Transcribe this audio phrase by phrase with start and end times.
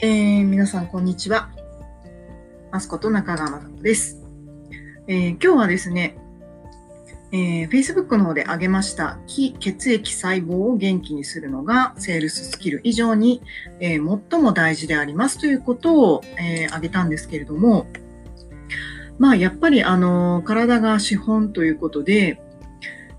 [0.00, 1.50] えー、皆さん、こんにちは。
[2.70, 4.22] マスコと中川雅子です、
[5.08, 6.16] えー、今日はですね、
[7.32, 13.42] えー、Facebook の方で挙げました非血液細胞を元気にするのがセールススキル以上に、
[13.80, 17.88] えー、最も大事でありますということを、えー、挙げたんですけれども、
[19.18, 22.40] まあやっぱりあの体が資本ということで、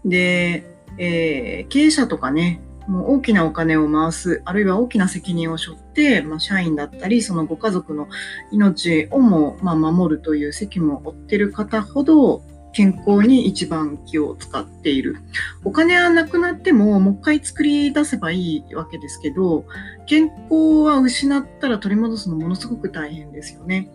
[0.06, 0.64] で、
[0.98, 8.07] え、経営者とかね、もう大きなお金を回す、あるいは大きな責任を背負って、まあ、社員だったり、そのご家族の
[8.52, 12.42] 命をも、まあ、守るという責務を負ってる方ほど、
[12.74, 15.18] 健康に一番気を使っている。
[15.64, 19.65] お金はなくなっても、もう一回作り出せばいいわけですけど、
[20.07, 23.92] 健康は失ったら取り戻すのものすごく大変ですよね。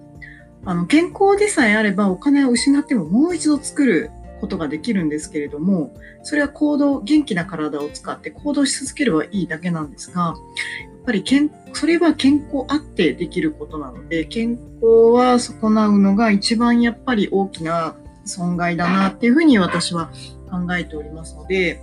[0.66, 4.10] あの健康でさえあればお金を失ってももう一度作る
[4.44, 20.10] ことができるんですけれども、それは行動、元気な体を使って行動し続ければいいだけなんですが、やっぱり健それは健康あってできることなので、健康は損なうのが一番やっぱり大きな損害だなっていうふうに私は
[20.50, 21.80] 考えておりますので、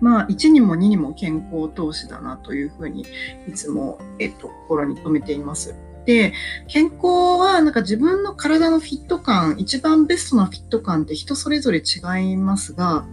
[0.00, 3.04] まあ、1にも2にも健康投資だなというふうに
[3.46, 5.74] いつも、えっと、心に留めています。
[6.04, 6.32] で、
[6.68, 13.06] 健康はなんか自分の体のフィット感、一番ベストなフィット感って人それぞれ違いますが、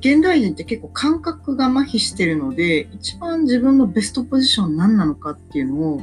[0.00, 6.02] 現代人って結構感覚が麻痺してるので、一番自分のベストポジション何なのかっていうのを、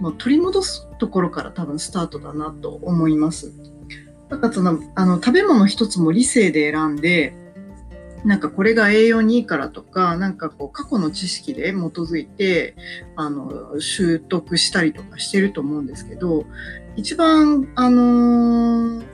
[0.00, 3.52] もう取り戻すところから多分スタートだなと思います。
[4.28, 7.34] だからその、あの、食べ物一つも理性で選んで、
[8.24, 12.74] なんかこれが栄養にいいからとか、なんかこう過去の知識で基づいて、
[13.14, 16.44] あの、習得したりとかしてると思うんですけど、
[16.96, 19.04] 一番、あのー、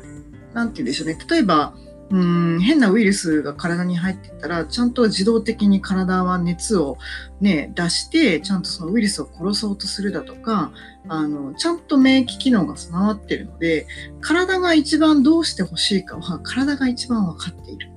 [0.55, 1.19] なんて言うんでしょうね。
[1.29, 1.75] 例えば、
[2.13, 6.99] うん変なウイルスが体に入ってたら、ちゃんと自動的に体は熱を
[7.41, 10.73] ね、出して、ちゃんとそのウイルスを殺そうとするだとか、
[11.09, 13.87] あの、ちゃんと免疫機能が備わってるので、
[14.21, 17.92] 体が一番どうしてほしいかは、体が一番わかっている。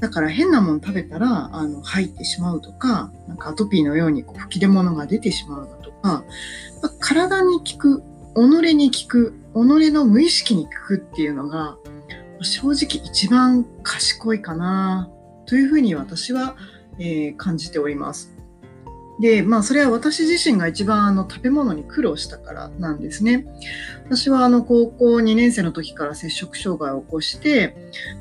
[0.00, 6.24] だから変なもの食べたら、あの、入ってしまうとか、なんかアトピーのようにこう吹き出物が出てしまうだとか
[6.82, 8.02] ま、体に効く、
[8.34, 11.76] 己に効く、己の無意識に効くっていうのが、
[12.42, 15.08] 正直一番賢いかな、
[15.46, 16.56] というふうに私は、
[16.98, 18.35] えー、感じております。
[19.20, 23.46] で、まあ、それは私自身が一番あの食べ物に苦労したからなんですね。
[24.04, 27.74] 私はあの高校2年生の時から摂食障害を起こして、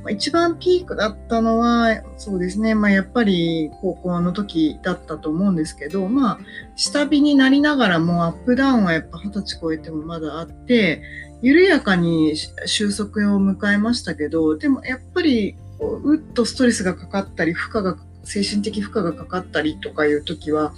[0.03, 6.39] まあ、一番ピークだったのは、そうですね、まあ、やっぱり高校の時だったと思うんですけど、まあ、
[6.75, 11.01] 下火になりながらもアップダウンはやっぱ二十歳超えてもまだあって、
[11.41, 12.35] 緩やかに
[12.66, 20.72] 収束を迎えましたけど、でもやっぱりうっとストレスがかかったり、負荷がか精神的負荷がかかったりとかいう時は、やっ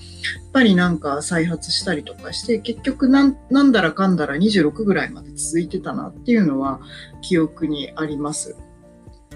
[0.53, 6.79] ぱりなんか再発したりとかして、結局なんなんだらかんだら26ぐらいまで続いてたなっていうのは
[7.21, 8.55] 記憶にあります。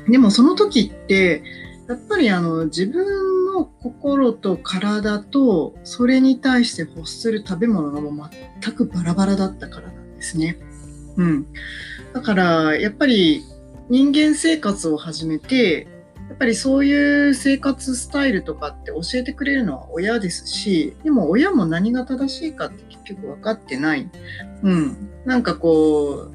[0.07, 1.44] でもその時って、
[1.88, 8.29] やっぱりあの自分の心と体とそれに対して欲する食べ物がもう
[8.61, 10.57] 全くバラバラだったからなんですね。
[11.17, 11.47] うん。
[12.13, 13.43] だからやっぱり
[13.89, 15.88] 人間生活を始めて
[16.41, 24.09] ぱりそういう生活スタイルとかって教えてくれるのは親ですし、でも親も何が正しいかって結局分かってない。
[24.63, 25.12] うん。
[25.24, 26.34] なんかこう、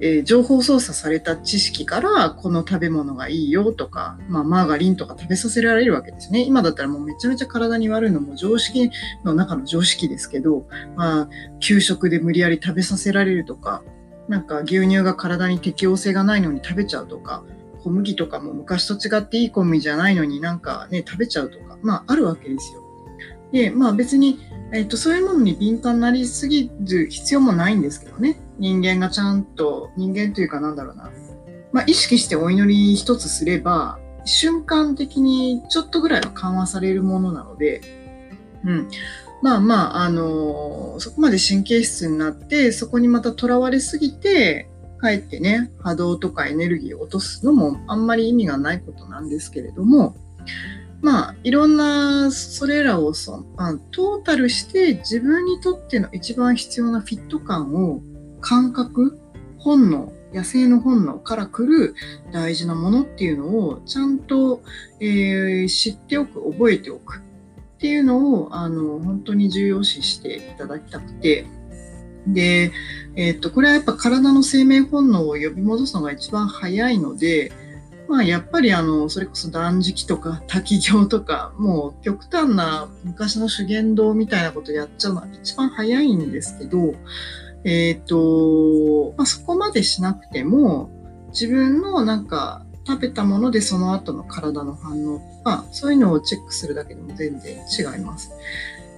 [0.00, 6.40] えー、情報操作された知識からこの食べ物がいいよとか、まあ、マーガリンとか食べさせられるわけですね。
[6.40, 8.90] 今だったらもうめちゃめちゃ体に悪いのも常識
[9.24, 10.66] の中の常識ですけど、
[10.96, 11.28] まあ、
[11.60, 13.82] 給食で無理やり食べさせられるとか、
[14.26, 17.44] なんか牛乳が体に適応性がないのに食べちゃうとか、
[17.84, 22.82] 小麦とかも昔と違っていい小麦じゃないのになんかね、食べちゃうとか、まああるわけですよ。
[23.52, 24.40] で、まあ別に、
[24.72, 28.40] えっ、と、そういうものに敏感になりすぎる必要もないんですけどね。
[28.58, 31.10] 人間がちゃんと、人間というかなんだろうな。
[31.72, 37.82] まあ意識してお祈り一つすれば、瞬間的にちょっとぐらいは緩和されるものなので、
[38.64, 38.88] うん。
[39.42, 44.70] まあまあ、あのー、そこまで神経質になって、そこにまた囚われすぎて、
[45.04, 50.16] かえってね、波動とかエネルギーを落とすのもあんまり意味がないことなんですけれども、
[51.02, 58.00] まあ、いろんな、それらをそあトータルして自分にとっての一番必要なフィット感を
[58.40, 59.18] 感覚、
[59.58, 61.94] 本能、野生の本能から来る
[62.32, 64.62] 大事なものっていうのをちゃんと、
[65.00, 67.18] えー、知っておく、覚えておく。
[67.18, 71.44] っていうのをあの本当に重要視していただきたくて、
[72.26, 72.72] で、
[73.16, 77.52] えっと、これはやっぱ体の生命本能を呼び戻すのが一番早いので、
[78.08, 86.94] まあ、やっぱりあのそれこそ断食とか 滝行とかもう極端な昔の修験道みたいなことやっちゃうのは一番早いんですけど、
[87.64, 90.90] えっ、ー、と、まあ、そこまでしなくても
[91.28, 98.30] 自分のなんか食べたものでその後の体の反応とかそういうのをチェックするだけでも全然違います。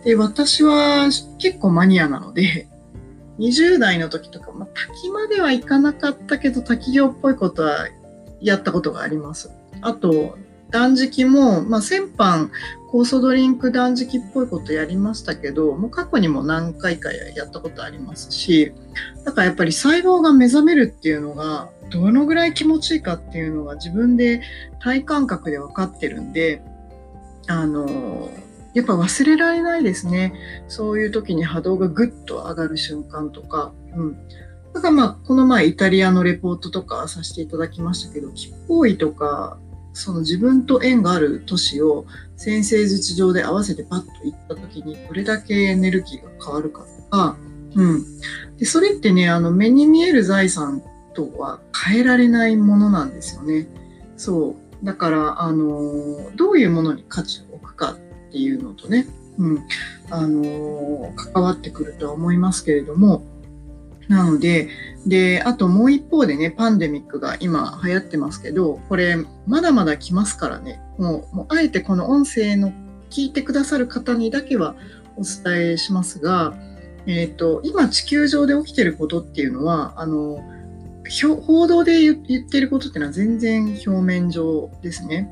[0.04, 1.08] で私は
[1.38, 2.68] 結構マニアなので
[3.38, 7.88] 20代の時とか、まあ、滝まではいかなかったけど滝行っぽいことは
[8.40, 9.50] やったことがあります。
[9.82, 10.38] あと、
[10.70, 12.50] 断食も、まあ、先般、
[12.90, 18.72] 酵素ドリンク断食っぽいことやりましたけど、もう過去にも何回かやったことありますし、
[19.24, 24.40] だからやっぱり細胞が目覚めるっていうのが、どのぐらい気持ちいいかっていうのが自分で
[24.80, 26.62] 体感覚で分かってるんで、
[27.46, 28.30] あの、
[28.76, 30.34] やっぱ忘れられないですね。
[30.68, 34.16] そういう時に波動がぐっと上がる瞬間とか、うん。
[34.74, 39.58] だからまあ、この前イタリアのレポートとかさせていただきましたけど、吉報位とか、
[39.94, 42.04] その自分と縁がある都市を
[42.36, 47.36] 先生術上で合わせてパッと行った時にどれだけエネルギーが変わるかとか、
[47.76, 48.04] うん。
[48.58, 50.82] で、それってね、あの、目に見える財産
[51.14, 53.68] とは変えられないものなんですよね。
[54.18, 54.84] そう。
[54.84, 57.96] だから、あの、どういうものに価値を置くか
[58.28, 59.06] っていうのとね、
[59.38, 59.66] うん、
[60.10, 63.22] あの、関わってくるとは思いますけれども、
[64.08, 64.68] なので、
[65.06, 72.72] で、あともう一方でね、パンデミックが今流行ってますけど、これまだまだ来ますからね、もう、もうあえてこの音声の
[73.10, 74.76] 聞いてくださる方にだけは
[75.16, 76.54] お伝えしますが、
[77.06, 80.42] えっ、ー、と、今地球上で起きてることっていうのは、あの、
[81.42, 85.30] 報道で言ってることっていうのは全然表面上ですね。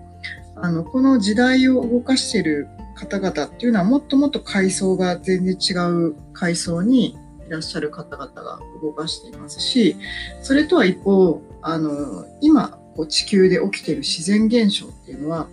[0.57, 2.69] あの、この時代を動かしてる
[3.05, 7.17] 方々っていうのはもっともっと階層が全然違う階層に
[7.47, 9.97] いらっしゃる方々が動かしていますし、
[10.43, 15.49] それとは一方、あの、今、こう地球で起きてる自然現象っていうのは、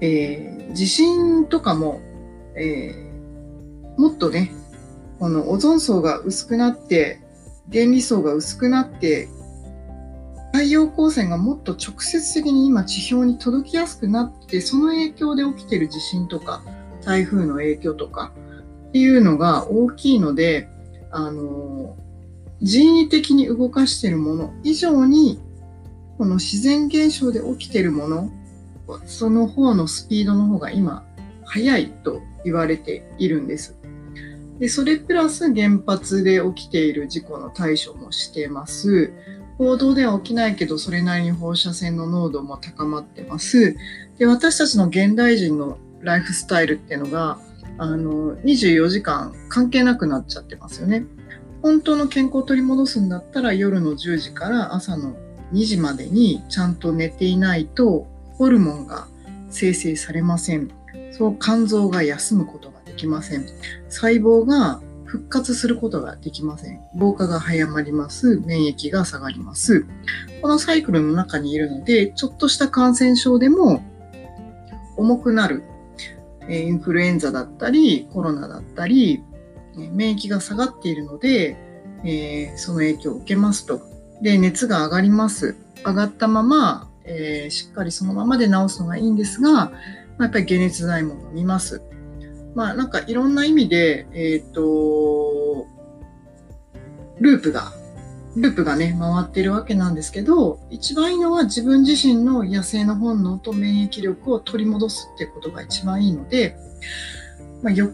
[0.00, 2.00] えー、地震とかも、
[2.56, 4.52] えー、もっとね、
[5.18, 7.20] このオゾン層が薄くなって、
[7.68, 9.28] 電離層が薄くなって、
[10.54, 16.62] 太陽光線がもっと直接的に今地表に届きやすくなって、その影響で起きてる地震とか、
[17.04, 18.32] 台風の影響とか、
[18.90, 20.68] っていうのが大きいので、
[21.10, 21.96] あの、
[22.62, 25.40] 人為的に動かしてるもの以上に、
[26.18, 28.30] この自然現象で起きてるもの、
[29.06, 31.04] その方のスピードの方が今、
[31.42, 33.76] 速いと言われているんです。
[34.60, 39.12] で、それプラス原発で起きている事故の対処もしてます。
[39.58, 43.76] 報道では起きないけど、それなりに放射線の濃度も高まってます。
[44.18, 47.38] で、私たちの現代人のライフスタイルっていうのが、
[47.78, 51.04] あの、24時間関係なくなっちゃってますよね。
[51.62, 55.16] 本当の健康を取り戻すんだったら夜の10時から朝の
[55.52, 59.06] 2時までにちゃんと寝ていないとホルモンが
[59.50, 60.68] 生成されません。
[61.12, 63.46] そう肝臓が休むことができません。
[63.88, 64.82] 細胞が
[65.14, 66.80] 復活することができません。
[66.96, 68.40] 老化が早まります。
[68.46, 69.86] 免疫が下がります。
[70.42, 73.80] このサイクルの中にいるので、ちょっとした感染症でも
[74.96, 75.62] 重くなる
[76.48, 79.22] インフルエンザだったり、コロナだったり、
[79.76, 81.56] 免疫が下がっているので、
[82.04, 83.82] え、その影響を受けますと。
[84.20, 85.54] で、熱が上がります。
[85.86, 91.80] 上がったまま、え、しっかりそのままで治すのがいいんですが、まあ、やっぱり解熱剤も飲みます。
[92.54, 95.66] まあなんかいろんな意味で、えっ、ー、と、
[97.20, 97.72] ループが
[98.36, 106.56] ループがね、回ってるわけなんですけど、一番いいのは自分自身の野生の本能と免疫力を取り戻すってことが一番いいので、
[107.62, 107.92] まあ、よ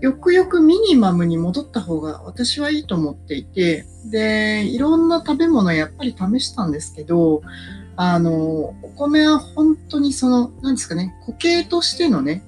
[0.00, 7.42] よくよくミニマムに戻った方が私はいいと思っていて、で、いろんな食べ物やっぱり試したんですけど、
[7.96, 12.42] あの、お米は本当にその、何ですかね、固形としてのね、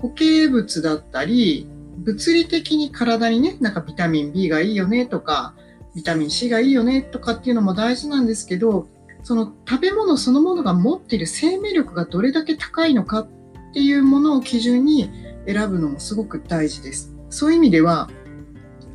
[0.00, 5.54] 固形物だったり、物理的に体にね、なんかビタミン B がいいよねとか、
[5.94, 8.88] ビタミン C がいいよねとかっていうのも大事なんですけど、
[9.22, 13.28] その食べ物そのものが持っている生命力がどれだけ高いのかっ
[13.74, 15.10] ていうものを基準に
[15.46, 17.14] 選ぶのもすごく大事です。
[17.30, 18.08] そういう意味では、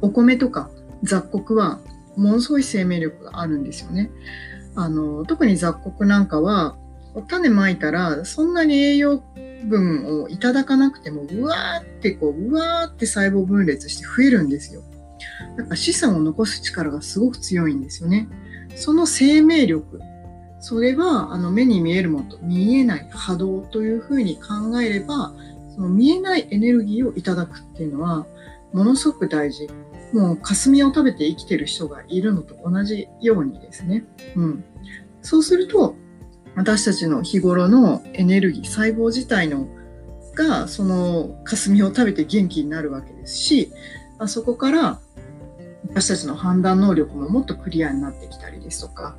[0.01, 0.69] お米とか
[1.03, 1.79] 雑穀は
[2.15, 4.11] ものすごい生命力があるんですよね。
[4.75, 6.75] あの特に雑穀なんかは
[7.27, 9.23] 種まいたらそんなに栄養
[9.63, 14.83] 分をいただかなくてもうわーってこううわーって細胞分裂して増えるんですよ。
[15.57, 18.27] やっぱ資産を残す力がすごく強いんですよね。
[18.75, 19.99] その生命力、
[20.59, 25.33] それはあの目に見えるものと見えない波動というふうに考えれば、
[25.75, 28.25] その見えないエネルギーをいただくっていうのは
[28.73, 29.67] ものすごく大事。
[30.13, 34.05] もう霞を食べて生きてる人がいるのと同じようにですね。
[34.35, 34.63] うん。
[35.23, 35.95] そうすると、
[36.55, 39.67] 私たちの日頃のエネルギー、細胞自体の
[40.35, 43.71] が、その霞を食べて元気になるわけですし、
[44.19, 44.99] あそこから
[45.89, 49.15] 私たちの判断能力ももっとクリアになってきたりですとか、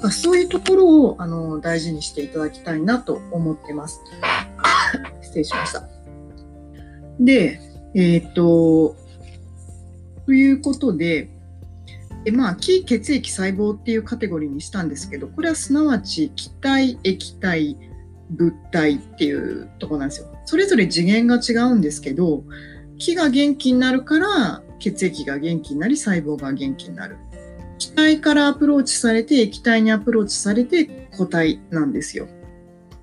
[0.00, 4.00] かそういうところをあの大事にしていただきたいなと思ってます。
[5.22, 5.88] 失礼しました。
[7.20, 7.60] で、
[7.94, 8.96] えっ、と、
[10.26, 11.30] ということで、
[12.28, 17.78] でまあ、非血液細胞っていうカテゴリーにしたんですけど、これはすなわち気体、液体、
[18.28, 20.26] 物体っていうとこなんですよ。
[20.44, 22.44] それぞれ次元が違うんですけど、
[22.98, 27.16] 気が元気になるから血液が元気になり細胞が元気になる。
[27.78, 32.28] 気体からアプローチされて液体にアプローチされて固体なんですよ。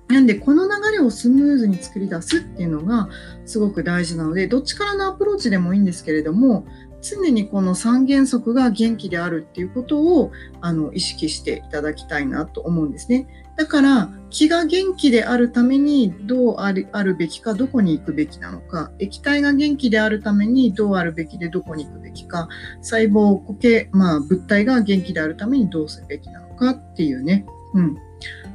[0.06, 3.08] なんでこの流れをスムーズに作り出すっていうのが
[3.44, 6.64] すごく大事なのでどっちからのアプローチでもいいんですけれども
[7.08, 13.26] 常にこの三原則が元気であるっていうことをあの意識していただきたいなと思うんですね。
[13.56, 16.86] だから気が元気であるためにどうある
[17.16, 22.48] べきかどこに行くべきなのか液体が元気であるためにどうあるべきでどこに行くべきか
[22.82, 27.96] 細胞固形、まあ、物体が元気であるためにどうすべきなのかっていうね、うん、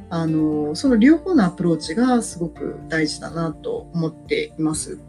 [0.08, 5.00] あのその両方のアプローチがすごく大事だなと思っています。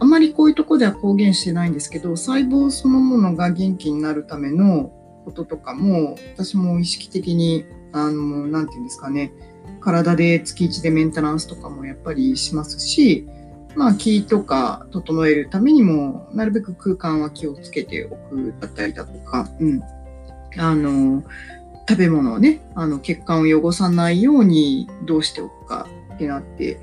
[0.00, 4.92] あまりこういうとこでは公言してないんですけど細胞そのものが元気になるための
[5.24, 9.32] こととかも私も意識的にあの、なんていうんですかね、
[9.80, 13.26] 体で月1でメンテナンスとかもやっぱりしますし、
[13.76, 19.82] まあ気とか整えるためにも、なるべく空間は気をつけておくだったりだとか、うん。
[20.58, 21.22] あの、
[21.88, 26.78] 食べ物をね、あの血管を汚さないようにどうしておくかってなって、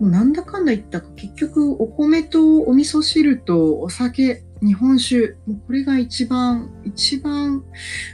[0.00, 7.64] もうなんだかんだ言ったか結局お米とお味噌汁とお酒日本酒、もうこれが一番、一番、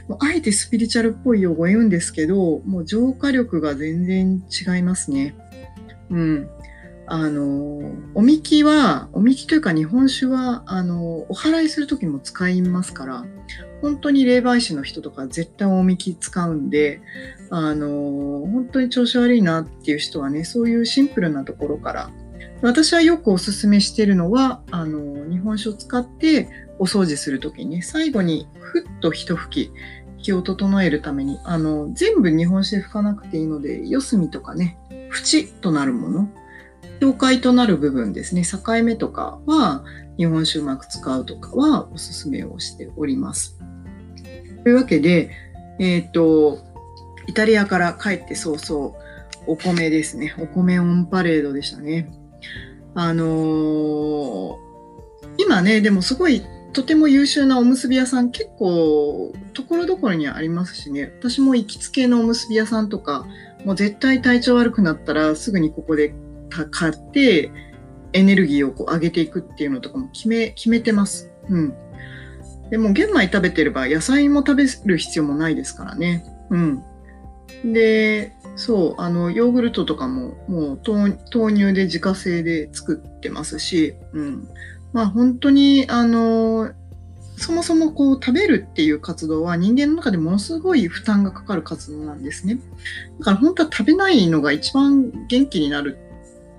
[0.09, 5.33] もうあえてスピリチュアルっぽい用語を言うんですけど、もう浄化力が全然違いますね。
[6.09, 6.49] うん。
[7.13, 13.25] あの、おみきは、おみきというか日本酒は、あの、お祓いするときも使いますから、
[13.81, 17.01] 本当に霊媒師の人とか絶対おみき使うんで、
[17.49, 22.11] あの、本当に調子悪いなっていう人はね、そういうシンプルなところから
[22.61, 29.73] 私はよくおすすめしてるのは、あの、日本酒を使ってお掃除するときに、最後にふっと一吹き、
[30.21, 36.29] 気を整えるために、あの、全部日本酒で拭かなくていいので、四隅とかね、縁となるもの、
[37.01, 39.83] 境界となる部分ですね、境目とかは、
[40.17, 43.57] 日本酒うまく使うとかはおすすめをしております。
[44.63, 45.31] というわけで、
[45.79, 46.59] えっ、ー、と、
[47.25, 48.93] イタリアから帰って早々、
[49.47, 50.35] お米ですね。
[50.37, 52.11] お米オンパレードでしたね。
[52.93, 54.57] あのー、
[55.39, 63.25] 今ね、でもすごいとても優秀なおむすび屋さん結構ところどころにありますしね、私も行きつけのおむすび屋さんとか、
[63.65, 66.13] もう絶対体調悪くなったらすぐにここで
[66.51, 67.51] 買って
[68.13, 71.31] エネルギーをこう上げていくっていうのとかも決め、決めてます。
[71.49, 71.73] うん。
[72.69, 76.25] でも玄米食べてれば野菜も食べる必要もないですからね。
[76.49, 76.83] うん。
[77.65, 81.17] で、そう、あの、ヨーグルトとかも、もう豆
[81.53, 84.47] 乳で自家製で作ってますし、うん。
[84.93, 86.71] まあ本当に、あの、
[87.37, 92.59] そもそもこう食べるっていう活動は人間の中でものすごい負担がかかる活動なんですね。
[93.19, 95.97] だから本当は食べないのが一番元気になる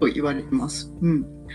[0.02, 0.92] と言われます。
[1.00, 1.46] うん。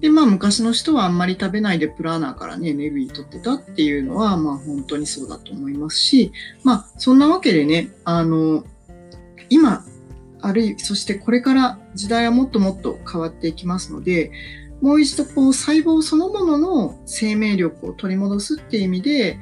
[0.00, 6.32] で、まあ昔の人はあんまり食べないでプラーナーからね、エネルギー取ってたっていうのは、まあ本当にそうだと思いますし、
[6.64, 8.64] まあそんなわけでね、あの、
[9.48, 9.84] 今、
[10.40, 14.32] あるい、そしてこれから時代はもっともっと変わっていきますので、
[14.80, 19.38] もう一度こう細胞そのものの生命力を取り戻すっていう意味で、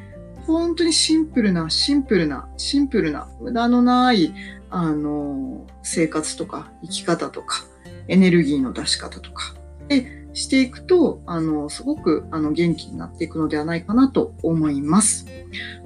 [0.47, 4.35] 本当にシンプルな、シンプルな、シンプルな、無駄のない、
[4.69, 7.65] あの、生活とか生き方とか、
[8.11, 9.55] エネルギーの出し方とか、
[9.89, 15.27] で、していくと、あの、すごく、あの、元気になっていくのではないかなと思います。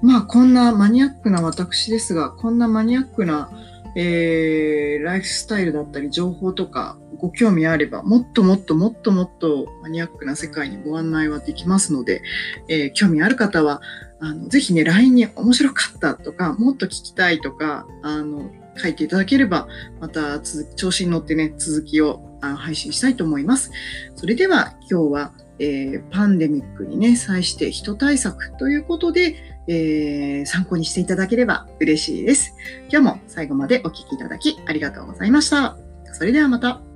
[0.03, 3.51] まあ、こんなマニアックな私ですが、こんなマニアックな、
[3.97, 12.21] えー、ライフスタイルだったり情報とかご興味あればもっともっともっともっとマニアックな世界にご案内はできますので、
[12.69, 13.81] えー、興味ある方は
[14.21, 19.69] あのぜひね LINE に面白かったとかもっと聞きたいとかあの書いていただければ
[20.01, 23.71] また調子に乗ってね続きを配信したいと思います。
[24.17, 32.55] それでは今日は、えー、パンデミックにね際して人対策ということでえー、参考にしていただければ嬉しいです。
[32.91, 35.77] 今日も最後までお聴きいただきありがとうございました。
[36.13, 36.94] それではまた。